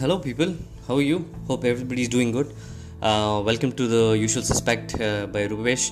[0.00, 0.50] hello people.
[0.86, 1.24] How are you?
[1.48, 2.54] Hope everybody is doing good.
[3.02, 5.90] Uh, welcome to the Usual Suspect uh, by Rupesh.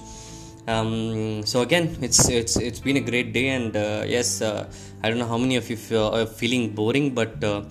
[0.69, 4.71] Um, so again, it's it's it's been a great day, and uh, yes, uh,
[5.03, 7.63] I don't know how many of you feel, are feeling boring, but uh,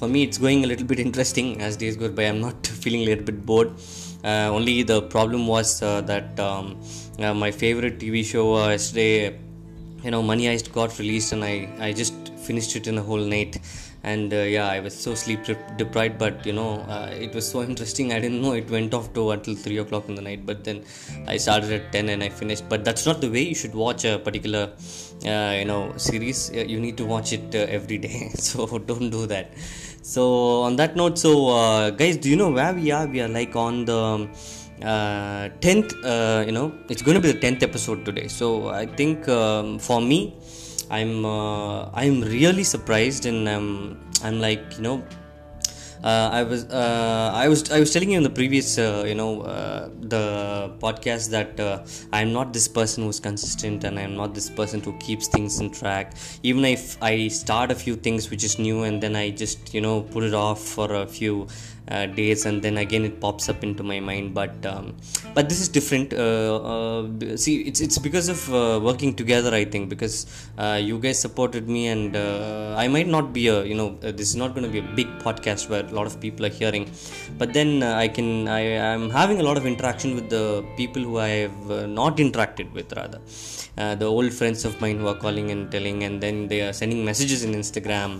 [0.00, 2.22] for me, it's going a little bit interesting as days go by.
[2.22, 3.72] I'm not feeling a little bit bored.
[4.24, 6.80] Uh, only the problem was that um,
[7.44, 9.38] my favorite TV show yesterday,
[10.02, 12.14] you know, Money Heist got released, and I I just
[12.48, 13.58] finished it in a whole night
[14.10, 15.40] and uh, yeah i was so sleep
[15.76, 18.12] deprived but you know uh, it was so interesting.
[18.12, 20.82] I didn't know it went off to until 3 o'clock in the night but then
[21.28, 22.68] i started at 10 and i finished.
[22.68, 24.72] But that's not the way you should watch a particular
[25.24, 26.50] uh, you know series.
[26.50, 28.30] Uh, you need to watch it uh, every day.
[28.48, 29.52] So don't do that.
[30.02, 33.06] So on that note so uh, guys do you know where we are?
[33.06, 34.28] We are like on the
[34.82, 38.26] uh, 10th uh, you know it's going to be the 10th episode today.
[38.28, 40.20] So i think um, for me
[40.98, 43.68] i'm uh, i'm really surprised and i'm
[44.22, 45.02] i'm like you know
[46.02, 49.14] uh, I was uh, I was I was telling you in the previous uh, you
[49.14, 54.34] know uh, the podcast that uh, I'm not this person who's consistent and I'm not
[54.34, 56.14] this person who keeps things in track.
[56.42, 59.80] Even if I start a few things which is new and then I just you
[59.80, 61.46] know put it off for a few
[61.88, 64.34] uh, days and then again it pops up into my mind.
[64.34, 64.96] But um,
[65.34, 66.12] but this is different.
[66.12, 68.48] Uh, see, it's it's because of
[68.82, 69.54] working together.
[69.54, 70.26] I think because
[70.58, 74.54] you guys supported me and I might not be a you know this is not
[74.54, 76.86] going to be a big podcast where a lot of people are hearing
[77.40, 78.28] but then uh, i can
[78.60, 78.62] i
[78.94, 80.44] am having a lot of interaction with the
[80.80, 83.20] people who i have uh, not interacted with rather
[83.82, 86.74] uh, the old friends of mine who are calling and telling and then they are
[86.80, 88.10] sending messages in instagram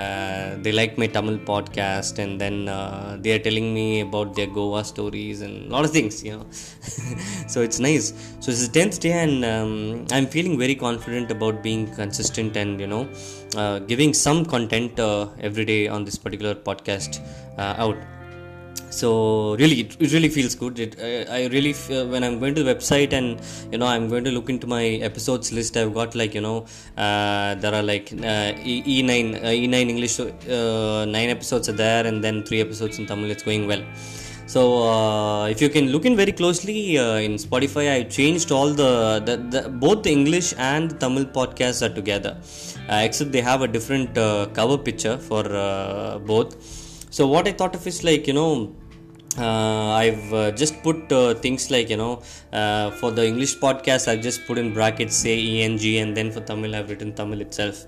[0.00, 2.91] uh, they like my tamil podcast and then uh,
[3.24, 6.46] they are telling me about their goa stories and a lot of things you know.
[7.52, 8.06] So it's nice.
[8.40, 12.80] So it's the 10th day and um, i'm feeling very confident about being consistent and
[12.80, 13.04] you know
[13.56, 17.20] uh, giving some content uh, every day on this particular podcast
[17.58, 17.98] uh, out
[19.00, 19.08] so
[19.60, 20.78] really it, it really feels good.
[20.84, 23.28] It, I, I really feel, when i'm going to the website and
[23.72, 26.58] you know i'm going to look into my episodes list i've got like you know
[27.04, 32.04] uh, there are like uh, e, e9 uh, e9 english uh, nine episodes are there
[32.10, 33.30] and then three episodes in tamil.
[33.34, 33.84] It's going well.
[34.54, 34.60] So
[34.92, 38.92] uh, if you can look in very closely uh, in spotify i changed all the,
[39.28, 42.34] the, the both the english and the tamil podcasts are together.
[42.90, 46.50] Uh, except they have a different uh, cover picture for uh, both.
[47.16, 48.50] So what i thought of is like you know
[49.38, 52.22] uh, I've uh, just put uh, things like you know
[52.52, 56.40] uh, for the English podcast I've just put in brackets say ENG and then for
[56.40, 57.86] Tamil I've written Tamil itself.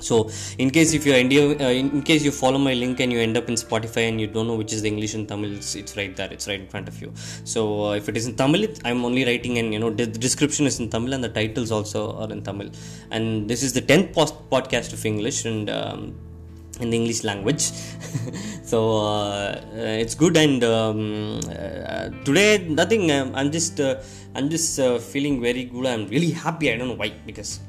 [0.00, 0.28] So
[0.58, 3.38] in case if you're India uh, in, case you follow my link and you end
[3.38, 5.96] up in Spotify and you don't know which is the English and Tamil it's, it's
[5.96, 7.10] right there it's right in front of you.
[7.44, 10.06] So uh, if it is in Tamil it, I'm only writing and you know the
[10.06, 12.70] description is in Tamil and the titles also are in Tamil.
[13.10, 16.14] And this is the 10th post- podcast of English and um,
[16.80, 17.62] in the English language.
[18.62, 20.36] so uh, it's good.
[20.36, 23.10] And um, uh, today, nothing.
[23.10, 24.00] Um, I'm just, uh,
[24.34, 25.86] I'm just uh, feeling very good.
[25.86, 26.72] I'm really happy.
[26.72, 27.60] I don't know why because.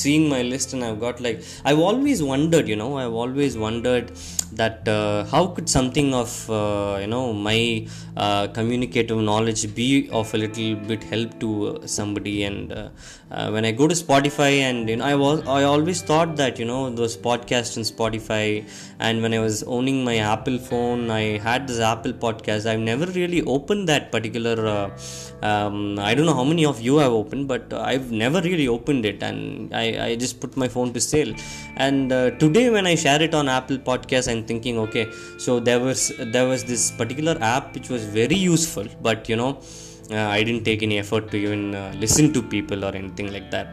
[0.00, 4.12] Seeing my list, and I've got like I've always wondered, you know, I've always wondered
[4.60, 7.86] that uh, how could something of uh, you know my
[8.16, 12.88] uh, communicative knowledge be of a little bit help to somebody and uh,
[13.30, 16.58] uh, when i go to spotify and you know i was i always thought that
[16.58, 18.44] you know those podcasts in spotify
[18.98, 22.66] and when i was owning my apple phone i had this apple podcast.
[22.66, 24.90] I've never really opened that particular uh,
[25.48, 29.06] um, i don't know how many of you have opened but i've never really opened
[29.06, 29.72] it and
[30.08, 31.34] I just put my phone to sale.
[31.76, 32.10] And
[32.42, 35.04] today when i share it on apple podcast i'm thinking okay
[35.44, 36.00] so there was
[36.34, 39.52] there was this particular app which was very useful but you know
[40.16, 43.50] uh, i didn't take any effort to even uh, listen to people or anything like
[43.50, 43.68] that.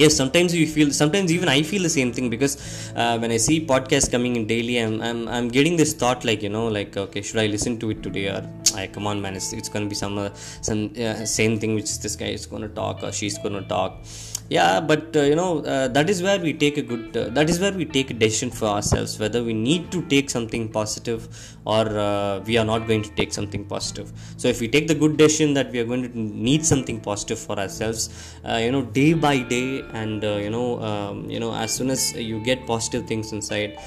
[0.00, 2.52] Yes sometimes you feel sometimes even i feel the same thing because
[3.00, 6.40] uh, when i see podcasts coming in daily I'm, I'm i'm getting this thought like
[6.46, 8.42] you know like okay should i listen to it today or
[8.82, 10.30] I come on man it's, it's gonna be some uh,
[10.68, 14.04] some uh, same thing which this guy is gonna talk or she's gonna talk
[14.48, 17.50] yeah but uh, you know uh, that is where we take a good uh, that
[17.50, 21.28] is where we take a decision for ourselves whether we need to take something positive
[21.66, 24.10] or uh, we are not going to take something positive.
[24.38, 27.38] So if we take the good decision that we are going to need something positive
[27.38, 28.08] for ourselves
[28.48, 31.90] uh, you know day by day and uh, you know um, you know as soon
[31.90, 33.78] as you get positive things inside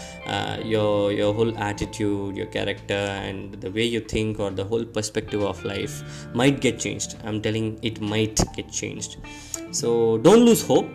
[0.64, 5.42] your your whole attitude your character and the way you think or the whole perspective
[5.42, 6.04] of life
[6.36, 7.16] might get changed.
[7.24, 9.18] I'm telling it might get changed
[9.72, 10.90] so don't lose hope.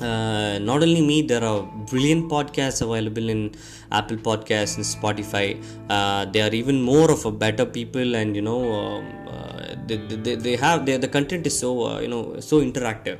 [0.00, 3.54] Uh, not only me there are brilliant podcasts available in
[3.92, 5.62] apple podcasts and spotify.
[5.88, 9.96] Uh, they are even more of a better people and you know um, uh, they,
[9.96, 13.18] they, they have they, the content is so uh, you know so interactive.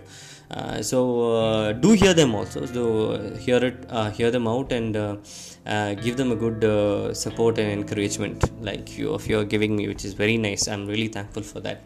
[0.50, 0.98] Uh, so
[1.36, 2.66] uh, do hear them also.
[2.66, 4.94] So hear it hear them out and
[6.02, 10.14] give them a good support and encouragement like you if you're giving me which is
[10.14, 10.66] very nice.
[10.69, 11.84] I'm really thankful for that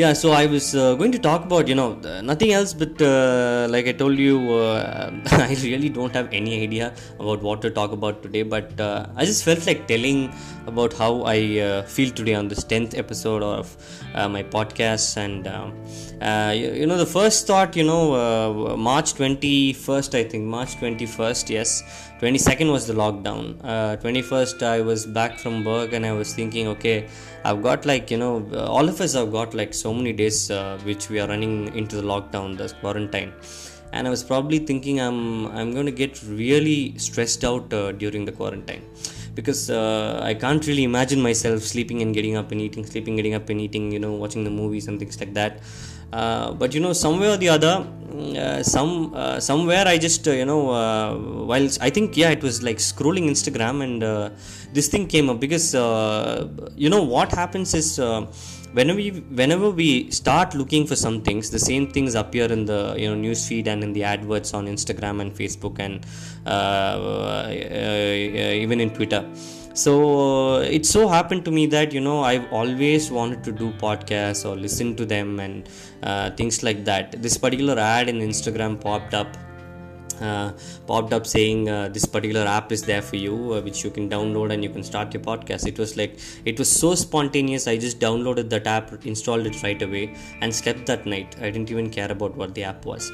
[0.00, 1.94] yeah so i was uh, going to talk about you know
[2.30, 5.10] nothing else but uh, like i told you uh,
[5.46, 9.24] i really don't have any idea about what to talk about today but uh, i
[9.24, 10.20] just felt like telling
[10.66, 11.38] about how i
[11.68, 13.74] uh, feel today on this 10th episode of
[14.14, 15.16] uh, my podcast.
[15.16, 15.72] And um,
[16.52, 21.82] you, you know the first thought you know march 21st i think march 21st yes
[22.20, 23.42] 22nd was the lockdown.
[23.62, 27.08] Uh, 21st i was back from work and i was thinking okay
[27.44, 28.32] i've got like you know
[28.76, 31.96] all of us have got like so many days uh, which we are running into
[31.96, 33.32] the lockdown the quarantine.
[33.92, 38.24] And i was probably thinking i'm i'm going to get really stressed out uh, during
[38.24, 38.82] the quarantine.
[39.34, 43.34] Because uh, I can't really imagine myself sleeping and getting up and eating, sleeping, getting
[43.34, 45.60] up and eating, you know, watching the movies and things like that.
[46.10, 47.86] Uh, but you know, somewhere or the other,
[48.62, 51.14] some uh, somewhere I just uh, you know, uh,
[51.50, 54.30] while I think yeah, it was like scrolling Instagram and uh,
[54.72, 57.98] this thing came up because uh, you know what happens is.
[57.98, 58.26] Uh,
[58.76, 59.10] whenever we,
[59.40, 63.14] whenever we start looking for some things the same things appear in the you know
[63.14, 66.04] news feed and in the adverts on instagram and facebook and
[66.46, 69.22] uh, uh, uh, even in twitter
[69.76, 74.48] so it so happened to me that you know i've always wanted to do podcasts
[74.48, 75.68] or listen to them and
[76.02, 77.20] uh, things like that.
[77.22, 79.36] This particular ad in instagram popped up
[80.20, 80.52] uh,
[80.86, 84.08] popped up saying uh, this particular app is there for you uh, which you can
[84.08, 85.66] download and you can start your podcast.
[85.66, 89.82] It was like it was so spontaneous i just downloaded that app installed it right
[89.82, 91.36] away and slept that night.
[91.38, 93.12] I didn't even care about what the app was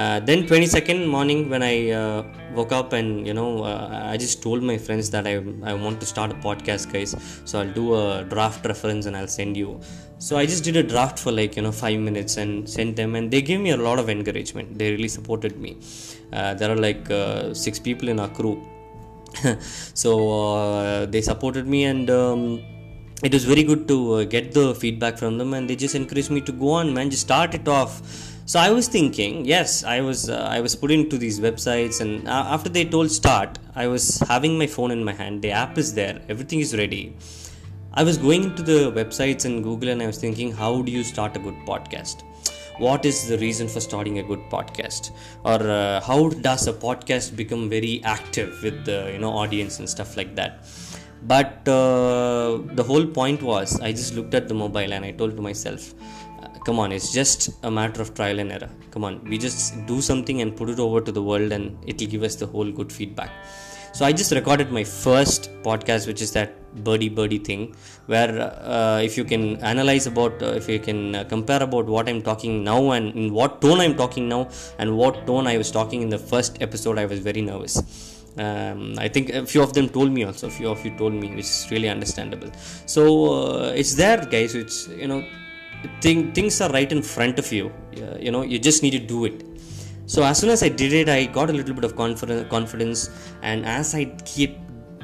[0.00, 2.22] uh, then 22nd morning when i uh,
[2.56, 5.34] woke up and you know uh, i just told my friends that I,
[5.70, 7.12] I want to start a podcast guys.
[7.48, 9.80] So i'll do a draft reference and i'll send you.
[10.18, 13.14] So i just did a draft for like you know five minutes and sent them
[13.14, 14.78] and they gave me a lot of encouragement.
[14.78, 15.78] They really supported me.
[16.32, 18.56] Uh, there are like uh, six people in our crew.
[20.02, 20.10] So
[20.40, 22.62] uh, they supported me and um,
[23.22, 26.40] it was very good to get the feedback from them and they just encouraged me
[26.42, 27.10] to go on man.
[27.10, 28.00] Just start it off
[28.46, 32.28] so i was thinking yes i was uh, i was put into these websites and
[32.28, 35.40] uh, after they told start i was having my phone in my hand.
[35.42, 36.20] The app is there.
[36.28, 37.16] Everything is ready.
[37.92, 41.02] I was going into the websites and google and i was thinking how do you
[41.02, 42.22] start a good podcast?
[42.78, 45.12] What is the reason for starting a good podcast?
[45.44, 49.88] Or uh, how does a podcast become very active with the you know audience and
[49.88, 50.66] stuff like that?
[51.22, 55.36] But uh, the whole point was i just looked at the mobile and i told
[55.36, 55.94] to myself
[56.66, 60.00] come on it's just a matter of trial and error come on we just do
[60.10, 62.90] something and put it over to the world and it'll give us the whole good
[62.98, 63.30] feedback
[63.96, 66.50] so i just recorded my first podcast which is that
[66.86, 67.62] birdie birdie thing
[68.12, 68.32] where
[68.74, 72.22] uh, if you can analyze about uh, if you can uh, compare about what i'm
[72.30, 74.42] talking now and in what tone i'm talking now
[74.78, 77.76] and what tone i was talking in the first episode i was very nervous
[78.36, 80.48] um, I think a few of them told me also.
[80.48, 82.50] A few of you told me, which is really understandable.
[82.86, 83.02] So
[83.32, 84.54] uh, it's there, guys.
[84.56, 85.24] It's you know,
[86.00, 87.72] thing, things are right in front of you.
[88.18, 89.44] You know, you just need to do it.
[90.06, 93.10] So as soon as I did it, I got a little bit of confidence, confidence,
[93.42, 94.58] and as I keep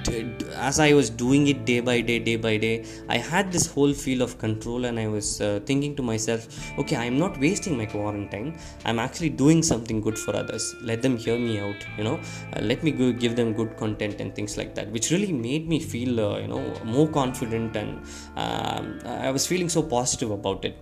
[0.09, 3.93] as I was doing it day by day, day by day, I had this whole
[3.93, 6.47] feel of control, and I was uh, thinking to myself,
[6.79, 8.59] okay, I'm not wasting my quarantine.
[8.85, 10.75] I'm actually doing something good for others.
[10.83, 12.21] Let them hear me out, you know.
[12.55, 15.69] Uh, let me go give them good content and things like that, which really made
[15.69, 18.03] me feel, uh, you know, more confident, and
[18.37, 20.77] um, I was feeling so positive about it,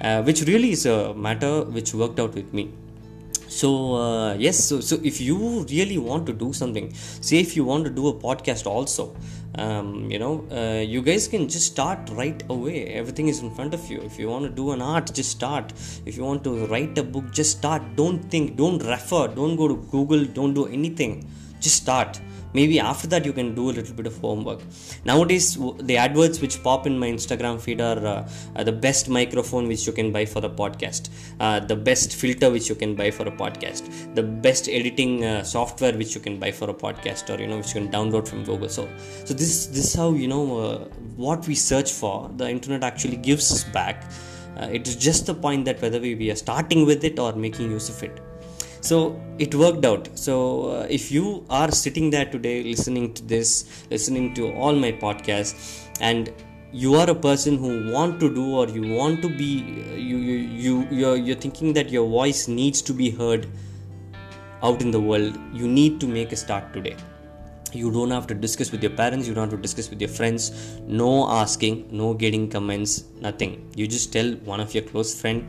[0.00, 2.72] uh, which really is a matter which worked out with me
[3.60, 3.68] so
[4.04, 5.38] uh, yes so, so if you
[5.74, 6.86] really want to do something
[7.28, 9.04] say if you want to do a podcast also
[9.56, 12.86] um, you know uh, you guys can just start right away.
[12.86, 14.00] Everything is in front of you.
[14.00, 15.72] If you want to do an art just start.
[16.04, 17.82] If you want to write a book just start.
[17.96, 19.28] Don't think don't refer.
[19.28, 20.24] Don't go to google.
[20.24, 21.30] Don't do anything.
[21.60, 22.20] Just start
[22.54, 24.60] maybe after that you can do a little bit of homework.
[25.04, 25.58] Nowadays
[25.90, 29.86] the adverts which pop in my instagram feed are uh, uh, the best microphone which
[29.86, 31.10] you can buy for a podcast.
[31.40, 34.14] Uh, the best filter which you can buy for a podcast.
[34.14, 37.58] The best editing uh, software which you can buy for a podcast or you know
[37.58, 38.68] which you can download from google.
[38.68, 38.88] So
[39.24, 40.78] so this this is how you know uh,
[41.16, 44.04] what we search for the internet actually gives us back.
[44.56, 47.32] Uh, it is just the point that whether we, we are starting with it or
[47.32, 48.20] making use of it
[48.84, 50.08] so it worked out.
[50.14, 54.92] So uh, if you are sitting there today listening to this listening to all my
[54.92, 56.30] podcasts and
[56.70, 60.18] you are a person who want to do or you want to be uh, you
[60.18, 63.46] you you you're, you're thinking that your voice needs to be heard
[64.62, 66.96] out in the world you need to make a start today.
[67.72, 70.10] You don't have to discuss with your parents you don't have to discuss with your
[70.10, 70.50] friends.
[70.86, 73.54] No asking no getting comments nothing.
[73.74, 75.48] You just tell one of your close friend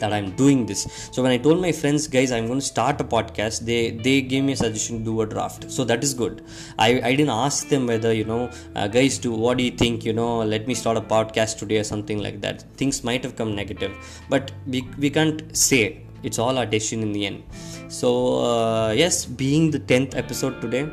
[0.00, 1.08] that I'm doing this.
[1.12, 4.20] So when I told my friends, guys, I'm going to start a podcast, they they
[4.22, 5.70] gave me a suggestion to do a draft.
[5.70, 6.42] So that is good.
[6.78, 10.04] I, I didn't ask them whether you know, uh, guys, do what do you think?
[10.04, 12.62] You know, let me start a podcast today or something like that.
[12.76, 13.92] Things might have come negative,
[14.28, 17.42] but we we can't say it's all our decision in the end.
[17.88, 20.86] So uh, yes, being the tenth episode today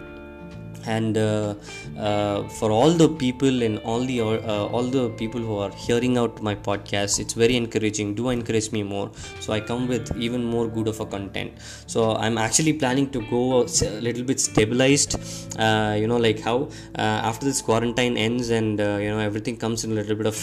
[0.86, 1.56] and uh,
[1.98, 6.18] uh, for all the people and all the uh, all the people who are hearing
[6.18, 8.16] out my podcast it's very encouraging.
[8.16, 9.12] Do encourage me more.
[9.40, 11.54] So i come with even more good of a content.
[11.88, 15.16] So i'm actually planning to go a little bit stabilized.
[15.60, 19.56] Uh, you know like how uh, after this quarantine ends and uh, you know everything
[19.56, 20.40] comes in a little bit of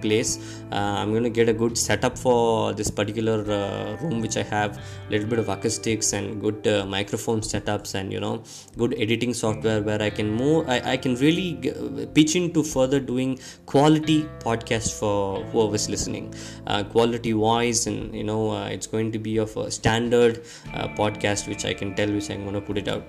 [0.00, 3.42] place i'm going to get a good setup for this particular
[4.02, 4.78] room which i have.
[5.08, 8.42] A little bit of acoustics and good microphone setups and you know
[8.78, 13.00] good editing software where I can more I, I can really g- pitch into further
[13.00, 16.34] doing quality podcast for whoever's listening.
[16.66, 20.42] Uh, quality wise and you know uh, it's going to be of a standard
[20.74, 23.04] uh, podcast which I can tell which I'm going to put it out.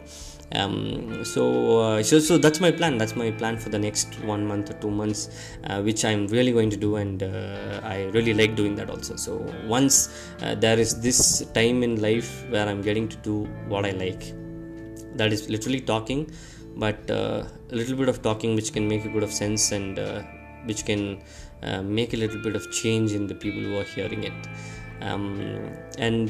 [0.51, 2.98] Um, so, uh, so so that's my plan.
[3.00, 5.29] That's my plan for the next one month or two months
[5.70, 9.15] uh, which i'm really going to do and uh, i really like doing that also.
[9.15, 10.10] So once
[10.41, 14.34] uh, there is this time in life where i'm getting to do what i like.
[15.15, 16.29] That is literally talking
[16.75, 19.98] but uh, a little bit of talking which can make a bit of sense and
[20.00, 20.22] uh,
[20.65, 21.22] which can
[21.63, 24.34] uh, make a little bit of change in the people who are hearing it.
[25.01, 26.29] Um, and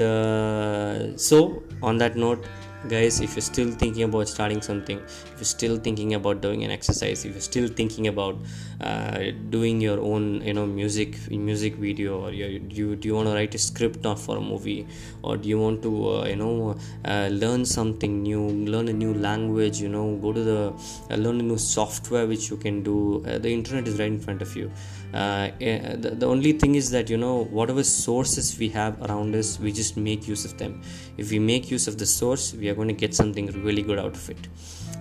[1.20, 2.46] so on that note
[2.88, 6.72] guys if you're still thinking about starting something if you're still thinking about doing an
[6.72, 8.38] exercise if you're still thinking about
[8.82, 13.28] uh, doing your own you know music music video or you, you do you want
[13.28, 14.86] to write a script for a movie
[15.24, 16.76] or do you want to uh, you know
[17.06, 18.42] uh, learn something new
[18.74, 20.74] learn a new language you know go to the
[21.12, 24.20] uh, learn a new software which you can do uh, the internet is right in
[24.20, 24.72] front of you
[25.14, 29.36] uh, eh, the, the only thing is that you know whatever sources we have around
[29.36, 30.82] us we just make use of them.
[31.18, 34.00] If we make use of the source we are going to get something really good
[34.00, 34.48] out of it.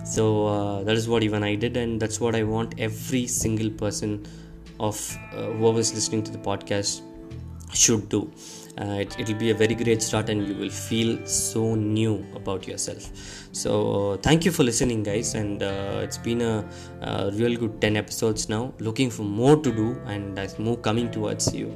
[0.05, 3.71] So uh, that is what even i did and that's what i want every single
[3.71, 4.25] person
[4.79, 7.01] of uh, whoever's listening to the podcast
[7.73, 8.31] should do
[8.77, 12.67] uh, it, will be a very great start and you will feel so new about
[12.67, 13.09] yourself.
[13.51, 16.67] So thank you for listening guys and uh, it's been a,
[17.01, 18.73] a, real good 10 episodes now.
[18.79, 21.73] Looking for more to do and there's more coming towards you.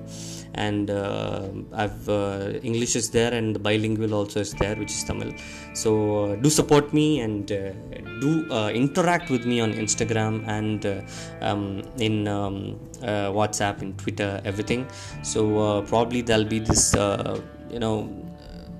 [0.55, 5.03] And uh, I've uh, English is there and the bilingual also is there which is
[5.03, 5.31] Tamil.
[5.73, 7.71] So uh, do support me and uh,
[8.19, 11.01] do uh, interact with me on Instagram and uh,
[11.41, 14.85] um, in um, WhatsApp in Twitter everything.
[15.23, 18.09] So probably there'll be this you know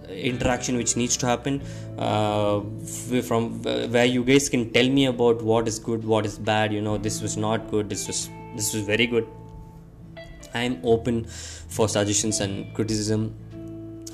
[0.09, 1.61] interaction which needs to happen
[1.99, 2.61] uh,
[3.21, 6.81] from where you guys can tell me about what is good what is bad you
[6.81, 9.27] know this was not good this was this was very good.
[10.53, 13.35] I am open for suggestions and criticism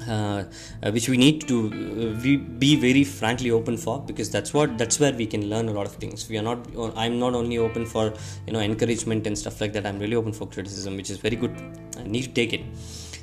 [0.08, 0.44] uh,
[0.84, 2.22] uh, which we need to uh,
[2.60, 5.86] be very frankly open for because that's what that's where we can learn a lot
[5.86, 6.28] of things.
[6.30, 8.14] We are not i'm not only open for
[8.46, 9.86] you know encouragement and stuff like that.
[9.86, 11.56] I'm really open for criticism which is very good.
[11.98, 12.64] I need to take it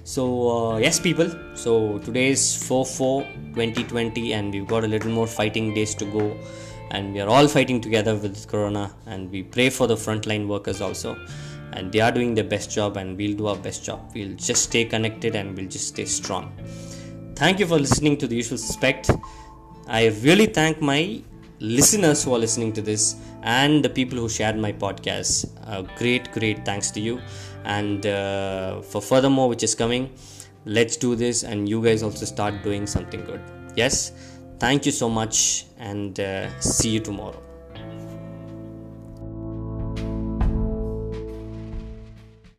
[0.04, 1.30] so uh, yes people.
[1.54, 3.22] So today is 4 4
[3.54, 6.36] 2020 and we've got a little more fighting days to go.
[6.90, 10.80] And we are all fighting together with corona and we pray for the frontline workers
[10.80, 11.16] also.
[11.72, 14.10] And they are doing their best job and we'll do our best job.
[14.14, 16.52] We'll just stay connected and we'll just stay strong.
[17.34, 19.10] Thank you for listening to the usual suspect.
[19.86, 21.22] I really thank my
[21.60, 25.48] listeners who are listening to this and the people who shared my podcast.
[25.66, 27.20] Uh, great great thanks to you
[27.64, 30.10] and uh, for furthermore which is coming
[30.64, 33.40] let's do this and you guys also start doing something good.
[33.74, 34.12] Yes?
[34.58, 37.41] Thank you so much and uh, see you tomorrow